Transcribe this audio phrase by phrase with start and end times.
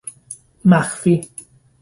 [0.65, 1.29] مخفی